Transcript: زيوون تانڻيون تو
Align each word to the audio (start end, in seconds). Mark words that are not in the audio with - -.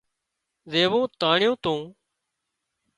زيوون 0.71 1.05
تانڻيون 1.19 1.55
تو 1.63 1.73